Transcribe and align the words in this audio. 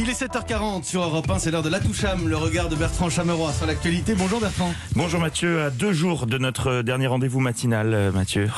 Il 0.00 0.08
est 0.08 0.22
7h40 0.22 0.84
sur 0.84 1.02
Europe 1.02 1.28
1, 1.28 1.40
c'est 1.40 1.50
l'heure 1.50 1.64
de 1.64 1.68
la 1.68 1.80
toucham, 1.80 2.28
le 2.28 2.36
regard 2.36 2.68
de 2.68 2.76
Bertrand 2.76 3.10
Chameroy 3.10 3.52
sur 3.52 3.66
l'actualité. 3.66 4.14
Bonjour 4.14 4.40
Bertrand. 4.40 4.72
Bonjour 4.94 5.18
Mathieu, 5.18 5.60
à 5.60 5.70
deux 5.70 5.92
jours 5.92 6.26
de 6.28 6.38
notre 6.38 6.82
dernier 6.82 7.08
rendez-vous 7.08 7.40
matinal, 7.40 7.92
euh, 7.92 8.12
Mathieu. 8.12 8.48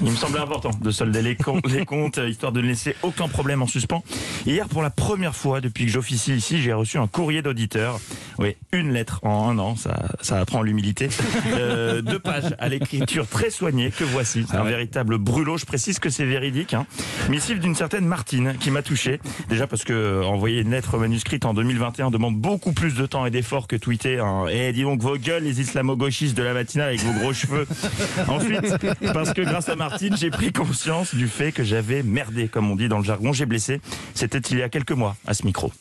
Il 0.00 0.12
me 0.12 0.16
semblait 0.16 0.38
important 0.38 0.70
de 0.80 0.90
solder 0.92 1.22
les, 1.22 1.36
les 1.64 1.84
comptes, 1.84 2.18
euh, 2.18 2.28
histoire 2.28 2.52
de 2.52 2.60
ne 2.60 2.68
laisser 2.68 2.94
aucun 3.02 3.26
problème 3.26 3.62
en 3.62 3.66
suspens. 3.66 4.04
Hier, 4.46 4.68
pour 4.68 4.82
la 4.82 4.90
première 4.90 5.34
fois 5.34 5.60
depuis 5.60 5.86
que 5.86 5.90
j'officie 5.90 6.36
ici, 6.36 6.62
j'ai 6.62 6.72
reçu 6.72 6.98
un 6.98 7.08
courrier 7.08 7.42
d'auditeur. 7.42 7.98
Oui, 8.40 8.56
une 8.72 8.90
lettre 8.90 9.20
en 9.22 9.50
un 9.50 9.58
an, 9.58 9.76
ça, 9.76 10.08
ça 10.22 10.40
apprend 10.40 10.62
l'humilité. 10.62 11.08
Euh, 11.50 12.00
deux 12.00 12.18
pages 12.18 12.54
à 12.58 12.68
l'écriture 12.68 13.26
très 13.26 13.50
soignée 13.50 13.90
que 13.90 14.04
voici. 14.04 14.46
C'est 14.48 14.56
un 14.56 14.64
véritable 14.64 15.18
brûlot. 15.18 15.58
Je 15.58 15.66
précise 15.66 15.98
que 15.98 16.08
c'est 16.08 16.24
véridique. 16.24 16.74
Hein. 16.74 16.86
Missive 17.28 17.58
d'une 17.58 17.74
certaine 17.74 18.06
Martine 18.06 18.54
qui 18.60 18.70
m'a 18.70 18.82
touché. 18.82 19.20
Déjà 19.48 19.66
parce 19.66 19.84
que 19.84 19.92
euh, 19.92 20.24
envoyer 20.24 20.60
une 20.60 20.70
lettre 20.70 20.96
manuscrite 20.96 21.44
en 21.44 21.54
2021 21.54 22.10
demande 22.10 22.36
beaucoup 22.36 22.72
plus 22.72 22.94
de 22.94 23.04
temps 23.06 23.26
et 23.26 23.30
d'efforts 23.30 23.66
que 23.66 23.76
tweeter. 23.76 24.20
Hein. 24.20 24.46
Et 24.48 24.72
dis 24.72 24.82
donc 24.82 25.00
vos 25.02 25.16
gueules, 25.16 25.42
les 25.42 25.60
islamo-gauchistes 25.60 26.36
de 26.36 26.42
la 26.42 26.54
matinale 26.54 26.88
avec 26.88 27.00
vos 27.00 27.12
gros 27.18 27.32
cheveux. 27.32 27.66
Ensuite, 28.28 28.76
parce 29.12 29.32
que 29.32 29.42
grâce 29.42 29.68
à 29.68 29.76
Martine, 29.76 30.16
j'ai 30.16 30.30
pris 30.30 30.52
conscience 30.52 31.14
du 31.14 31.26
fait 31.26 31.52
que 31.52 31.64
j'avais 31.64 32.02
merdé, 32.02 32.48
comme 32.48 32.70
on 32.70 32.76
dit 32.76 32.88
dans 32.88 32.98
le 32.98 33.04
jargon. 33.04 33.32
J'ai 33.32 33.46
blessé. 33.46 33.80
C'était 34.14 34.38
il 34.38 34.58
y 34.58 34.62
a 34.62 34.68
quelques 34.68 34.92
mois 34.92 35.16
à 35.26 35.34
ce 35.34 35.44
micro. 35.44 35.72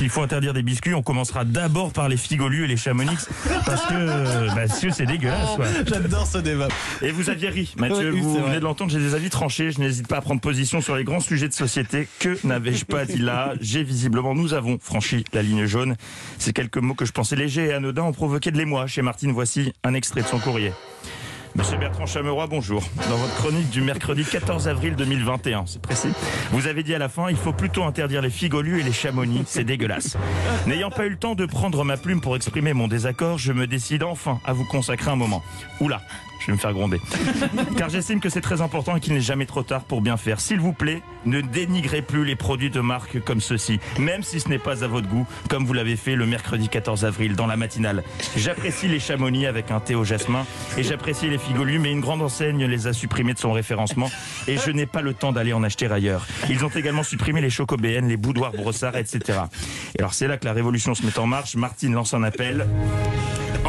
S'il 0.00 0.08
faut 0.08 0.22
interdire 0.22 0.54
des 0.54 0.62
biscuits, 0.62 0.94
on 0.94 1.02
commencera 1.02 1.44
d'abord 1.44 1.92
par 1.92 2.08
les 2.08 2.16
figolus 2.16 2.64
et 2.64 2.66
les 2.66 2.78
chamonix, 2.78 3.18
parce 3.66 3.84
que, 3.84 4.54
bah, 4.54 4.66
c'est 4.66 5.04
dégueulasse. 5.04 5.50
J'adore 5.86 6.26
ce 6.26 6.38
débat. 6.38 6.68
Et 7.02 7.10
vous 7.10 7.28
aviez 7.28 7.50
ri, 7.50 7.74
Mathieu, 7.76 8.10
Oui, 8.10 8.20
vous 8.22 8.32
vrai. 8.32 8.42
venez 8.48 8.60
de 8.60 8.64
l'entendre, 8.64 8.90
j'ai 8.90 8.98
des 8.98 9.14
avis 9.14 9.28
tranchés, 9.28 9.72
je 9.72 9.78
n'hésite 9.78 10.08
pas 10.08 10.16
à 10.16 10.20
prendre 10.22 10.40
position 10.40 10.80
sur 10.80 10.96
les 10.96 11.04
grands 11.04 11.20
sujets 11.20 11.48
de 11.48 11.52
société. 11.52 12.08
Que 12.18 12.38
n'avais-je 12.44 12.86
pas 12.86 13.04
dit 13.04 13.18
là? 13.18 13.52
J'ai 13.60 13.82
visiblement, 13.82 14.34
nous 14.34 14.54
avons 14.54 14.78
franchi 14.80 15.22
la 15.34 15.42
ligne 15.42 15.66
jaune. 15.66 15.96
Ces 16.38 16.54
quelques 16.54 16.78
mots 16.78 16.94
que 16.94 17.04
je 17.04 17.12
pensais 17.12 17.36
légers 17.36 17.66
et 17.66 17.72
anodins 17.74 18.04
ont 18.04 18.12
provoqué 18.12 18.50
de 18.50 18.56
l'émoi 18.56 18.86
chez 18.86 19.02
Martine. 19.02 19.32
Voici 19.32 19.74
un 19.84 19.92
extrait 19.92 20.22
de 20.22 20.26
son 20.28 20.38
courrier. 20.38 20.72
Monsieur 21.60 21.76
Bertrand 21.76 22.06
Chameroy, 22.06 22.46
bonjour. 22.46 22.82
Dans 23.10 23.18
votre 23.18 23.34
chronique 23.34 23.68
du 23.68 23.82
mercredi 23.82 24.24
14 24.24 24.66
avril 24.66 24.96
2021, 24.96 25.64
c'est 25.66 25.82
précis, 25.82 26.08
vous 26.52 26.66
avez 26.66 26.82
dit 26.82 26.94
à 26.94 26.98
la 26.98 27.10
fin, 27.10 27.28
il 27.28 27.36
faut 27.36 27.52
plutôt 27.52 27.84
interdire 27.84 28.22
les 28.22 28.30
figolus 28.30 28.80
et 28.80 28.82
les 28.82 28.92
chamonix, 28.92 29.42
c'est 29.44 29.62
dégueulasse. 29.62 30.16
N'ayant 30.66 30.88
pas 30.88 31.04
eu 31.04 31.10
le 31.10 31.18
temps 31.18 31.34
de 31.34 31.44
prendre 31.44 31.84
ma 31.84 31.98
plume 31.98 32.22
pour 32.22 32.34
exprimer 32.34 32.72
mon 32.72 32.88
désaccord, 32.88 33.36
je 33.36 33.52
me 33.52 33.66
décide 33.66 34.04
enfin 34.04 34.40
à 34.46 34.54
vous 34.54 34.64
consacrer 34.64 35.10
un 35.10 35.16
moment. 35.16 35.42
Oula, 35.80 36.00
je 36.40 36.46
vais 36.46 36.52
me 36.52 36.58
faire 36.58 36.72
gronder. 36.72 37.00
Car 37.76 37.88
j'estime 37.88 38.20
que 38.20 38.28
c'est 38.28 38.40
très 38.40 38.60
important 38.60 38.96
et 38.96 39.00
qu'il 39.00 39.12
n'est 39.14 39.20
jamais 39.20 39.46
trop 39.46 39.62
tard 39.62 39.82
pour 39.82 40.00
bien 40.00 40.16
faire. 40.16 40.40
S'il 40.40 40.60
vous 40.60 40.72
plaît, 40.72 41.02
ne 41.26 41.40
dénigrez 41.40 42.02
plus 42.02 42.24
les 42.24 42.36
produits 42.36 42.70
de 42.70 42.80
marque 42.80 43.20
comme 43.20 43.40
ceux-ci, 43.40 43.78
même 43.98 44.22
si 44.22 44.40
ce 44.40 44.48
n'est 44.48 44.58
pas 44.58 44.82
à 44.84 44.88
votre 44.88 45.08
goût, 45.08 45.26
comme 45.48 45.64
vous 45.64 45.72
l'avez 45.72 45.96
fait 45.96 46.16
le 46.16 46.26
mercredi 46.26 46.68
14 46.68 47.04
avril 47.04 47.36
dans 47.36 47.46
la 47.46 47.56
matinale. 47.56 48.02
J'apprécie 48.36 48.88
les 48.88 49.00
chamonix 49.00 49.46
avec 49.46 49.70
un 49.70 49.80
thé 49.80 49.94
au 49.94 50.04
jasmin 50.04 50.46
et 50.78 50.82
j'apprécie 50.82 51.28
les 51.28 51.38
figolus, 51.38 51.78
mais 51.78 51.90
une 51.90 52.00
grande 52.00 52.22
enseigne 52.22 52.64
les 52.64 52.86
a 52.86 52.92
supprimés 52.92 53.34
de 53.34 53.38
son 53.38 53.52
référencement 53.52 54.10
et 54.48 54.56
je 54.56 54.70
n'ai 54.70 54.86
pas 54.86 55.02
le 55.02 55.14
temps 55.14 55.32
d'aller 55.32 55.52
en 55.52 55.62
acheter 55.62 55.86
ailleurs. 55.90 56.26
Ils 56.48 56.64
ont 56.64 56.68
également 56.68 57.02
supprimé 57.02 57.40
les 57.40 57.50
chocobéennes, 57.50 58.08
les 58.08 58.16
boudoirs 58.16 58.52
brossards, 58.52 58.96
etc. 58.96 59.40
Et 59.96 60.00
alors 60.00 60.14
c'est 60.14 60.28
là 60.28 60.36
que 60.36 60.44
la 60.44 60.52
révolution 60.52 60.94
se 60.94 61.04
met 61.04 61.18
en 61.18 61.26
marche. 61.26 61.56
Martine 61.56 61.92
lance 61.92 62.14
un 62.14 62.22
appel. 62.22 62.66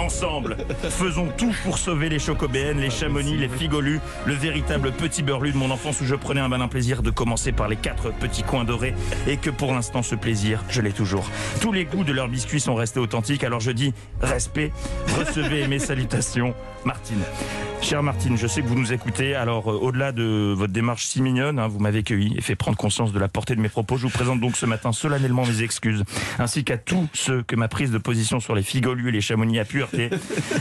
Ensemble, 0.01 0.57
faisons 0.89 1.27
tout 1.37 1.53
pour 1.63 1.77
sauver 1.77 2.09
les 2.09 2.17
chocobéennes, 2.17 2.79
les 2.79 2.89
chamonix, 2.89 3.37
les 3.37 3.47
figolus, 3.47 3.99
le 4.25 4.33
véritable 4.33 4.91
petit 4.91 5.21
beurlu 5.21 5.51
de 5.51 5.57
mon 5.57 5.69
enfance 5.69 6.01
où 6.01 6.05
je 6.05 6.15
prenais 6.15 6.41
un 6.41 6.47
malin 6.47 6.67
plaisir 6.67 7.03
de 7.03 7.11
commencer 7.11 7.51
par 7.51 7.67
les 7.67 7.75
quatre 7.75 8.11
petits 8.11 8.41
coins 8.41 8.63
dorés 8.63 8.95
et 9.27 9.37
que 9.37 9.51
pour 9.51 9.75
l'instant 9.75 10.01
ce 10.01 10.15
plaisir, 10.15 10.63
je 10.69 10.81
l'ai 10.81 10.91
toujours. 10.91 11.29
Tous 11.61 11.71
les 11.71 11.85
goûts 11.85 12.03
de 12.03 12.13
leurs 12.13 12.29
biscuits 12.29 12.59
sont 12.59 12.73
restés 12.73 12.99
authentiques, 12.99 13.43
alors 13.43 13.59
je 13.59 13.69
dis 13.69 13.93
respect, 14.21 14.71
recevez 15.19 15.67
mes 15.67 15.77
salutations, 15.77 16.55
Martine. 16.83 17.21
Chère 17.81 18.03
Martine, 18.03 18.37
je 18.37 18.45
sais 18.45 18.61
que 18.61 18.67
vous 18.67 18.79
nous 18.79 18.93
écoutez, 18.93 19.33
alors 19.33 19.71
euh, 19.71 19.75
au-delà 19.75 20.11
de 20.11 20.53
votre 20.55 20.71
démarche 20.71 21.05
si 21.05 21.21
mignonne, 21.21 21.57
hein, 21.57 21.67
vous 21.67 21.79
m'avez 21.79 22.03
cueilli 22.03 22.35
et 22.37 22.41
fait 22.41 22.55
prendre 22.55 22.77
conscience 22.77 23.11
de 23.11 23.19
la 23.19 23.27
portée 23.27 23.55
de 23.55 23.59
mes 23.59 23.69
propos, 23.69 23.97
je 23.97 24.03
vous 24.03 24.09
présente 24.09 24.39
donc 24.39 24.55
ce 24.55 24.67
matin 24.67 24.91
solennellement 24.91 25.45
mes 25.45 25.63
excuses, 25.63 26.03
ainsi 26.37 26.63
qu'à 26.63 26.77
tous 26.77 27.07
ceux 27.13 27.41
que 27.41 27.55
ma 27.55 27.67
prise 27.67 27.89
de 27.89 27.97
position 27.97 28.39
sur 28.39 28.53
les 28.53 28.61
figolus 28.61 29.09
et 29.09 29.11
les 29.11 29.21
chamonix 29.21 29.59
a 29.59 29.65
pu 29.65 29.83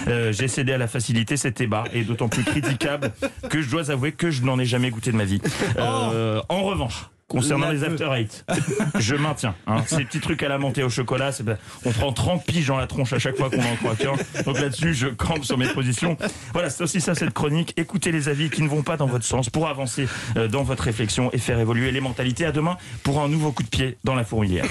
Euh, 0.09 0.33
J'ai 0.33 0.49
cédé 0.49 0.73
à 0.73 0.79
la 0.79 0.89
facilité, 0.89 1.37
c'était 1.37 1.67
bas 1.67 1.85
et 1.93 2.03
d'autant 2.05 2.29
plus 2.29 2.45
critiquable 2.45 3.13
que 3.49 3.63
je 3.63 3.71
dois 3.71 3.91
avouer 3.91 4.13
que 4.13 4.31
je 4.31 4.43
n'en 4.43 4.59
ai 4.59 4.65
jamais 4.65 4.91
goûté 4.91 5.13
de 5.13 5.17
ma 5.17 5.25
vie. 5.25 5.41
Euh, 5.79 6.41
en 6.49 6.63
revanche, 6.63 7.07
concernant 7.31 7.71
les 7.71 7.85
after 7.85 8.09
eight, 8.17 8.45
je 8.99 9.15
maintiens. 9.15 9.55
Hein, 9.69 9.83
ces 9.87 10.05
petits 10.05 10.21
trucs 10.21 10.43
à 10.43 10.49
la 10.49 10.59
menthe 10.59 10.77
et 10.79 10.83
au 10.83 10.91
chocolat, 10.91 11.31
c'est- 11.33 11.45
on 11.87 11.93
prend 11.93 12.13
30 12.13 12.45
piges 12.45 12.67
dans 12.67 12.77
la 12.77 12.87
tronche 12.89 13.13
à 13.13 13.19
chaque 13.19 13.37
fois 13.37 13.49
qu'on 13.49 13.63
en 13.63 13.77
croit 13.77 13.95
qu'un. 13.95 14.13
Donc 14.45 14.59
là-dessus, 14.61 14.93
je 14.95 15.07
campe 15.07 15.45
sur 15.45 15.57
mes 15.57 15.69
positions. 15.69 16.17
Voilà, 16.53 16.69
c'est 16.71 16.83
aussi 16.83 17.01
ça 17.01 17.15
cette 17.15 17.33
chronique. 17.33 17.73
Écoutez 17.77 18.11
les 18.13 18.29
avis 18.29 18.51
qui 18.51 18.63
ne 18.63 18.69
vont 18.69 18.83
pas 18.83 18.97
dans 18.97 19.07
votre 19.07 19.25
sens 19.25 19.49
pour 19.49 19.69
avancer 19.69 20.09
euh, 20.37 20.49
dans 20.49 20.65
votre 20.65 20.83
réflexion 20.83 21.31
et 21.33 21.39
faire 21.39 21.59
évoluer 21.61 21.93
les 21.93 22.01
mentalités. 22.01 22.45
À 22.45 22.53
demain 22.53 22.77
pour 23.05 23.21
un 23.23 23.29
nouveau 23.29 23.53
coup 23.53 23.63
de 23.63 23.69
pied 23.69 23.97
dans 24.03 24.15
la 24.17 24.25
fourmilière. 24.25 24.65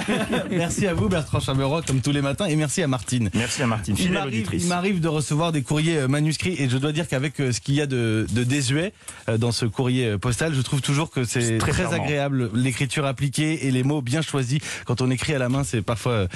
Merci 0.50 0.86
à 0.86 0.94
vous 0.94 1.08
Bertrand 1.08 1.40
Chameroy 1.40 1.82
comme 1.82 2.00
tous 2.00 2.12
les 2.12 2.22
matins 2.22 2.46
et 2.46 2.56
merci 2.56 2.82
à 2.82 2.88
Martine. 2.88 3.30
Merci 3.34 3.62
à 3.62 3.66
Martine, 3.66 3.94
Il 3.96 4.02
fidèle 4.02 4.14
m'arrive, 4.14 4.34
auditrice. 4.34 4.62
il 4.64 4.68
m'arrive 4.68 5.00
de 5.00 5.08
recevoir 5.08 5.52
des 5.52 5.62
courriers 5.62 5.98
euh, 5.98 6.08
manuscrits 6.08 6.56
et 6.58 6.68
je 6.68 6.76
dois 6.76 6.92
dire 6.92 7.06
qu'avec 7.08 7.40
euh, 7.40 7.52
ce 7.52 7.60
qu'il 7.60 7.74
y 7.74 7.80
a 7.80 7.86
de, 7.86 8.26
de 8.32 8.44
désuet 8.44 8.92
dans 9.38 9.52
ce 9.52 9.64
courrier 9.66 10.18
postal, 10.18 10.54
je 10.54 10.60
trouve 10.60 10.80
toujours 10.80 11.10
que 11.10 11.24
c'est 11.24 11.40
C'est 11.40 11.58
très 11.58 11.72
très, 11.72 11.82
charmant. 11.84 11.99
Agréable 12.02 12.50
l'écriture 12.54 13.06
appliquée 13.06 13.66
et 13.66 13.70
les 13.70 13.82
mots 13.82 14.02
bien 14.02 14.22
choisis. 14.22 14.60
Quand 14.84 15.00
on 15.00 15.10
écrit 15.10 15.34
à 15.34 15.38
la 15.38 15.48
main, 15.48 15.64
c'est 15.64 15.82
parfois, 15.82 16.26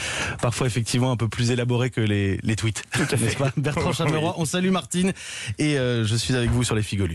parfois 0.40 0.66
effectivement 0.66 1.10
un 1.10 1.16
peu 1.16 1.28
plus 1.28 1.50
élaboré 1.50 1.90
que 1.90 2.00
les, 2.00 2.38
les 2.42 2.56
tweets. 2.56 2.82
N'est-ce 2.98 3.36
pas? 3.36 3.52
Bertrand. 3.56 3.92
Chameroy, 3.94 4.34
on 4.38 4.44
salue 4.44 4.70
Martine 4.70 5.12
et 5.58 5.78
euh, 5.78 6.04
je 6.04 6.16
suis 6.16 6.34
avec 6.34 6.50
vous 6.50 6.64
sur 6.64 6.74
les 6.74 6.82
figolus. 6.82 7.02